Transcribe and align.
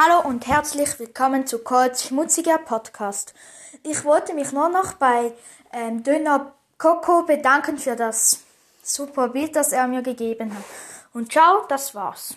Hallo 0.00 0.28
und 0.28 0.46
herzlich 0.46 0.96
willkommen 1.00 1.48
zu 1.48 1.58
Colts 1.58 2.04
schmutziger 2.04 2.58
Podcast. 2.58 3.34
Ich 3.82 4.04
wollte 4.04 4.32
mich 4.32 4.52
nur 4.52 4.68
noch 4.68 4.92
bei 4.92 5.32
ähm, 5.72 6.04
Döner 6.04 6.52
Coco 6.78 7.24
bedanken 7.24 7.78
für 7.78 7.96
das 7.96 8.44
super 8.80 9.30
Bild, 9.30 9.56
das 9.56 9.72
er 9.72 9.88
mir 9.88 10.02
gegeben 10.02 10.54
hat. 10.54 10.62
Und 11.12 11.32
ciao, 11.32 11.64
das 11.68 11.96
war's. 11.96 12.36